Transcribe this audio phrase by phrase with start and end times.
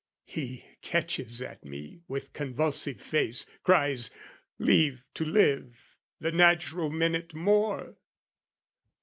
[0.25, 4.09] He catches at me with convulsive face, Cries
[4.57, 5.77] "Leave to live
[6.19, 7.97] the natural minute more!"